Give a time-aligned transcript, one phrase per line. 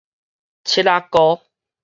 [0.63, 1.43] 拭仔膏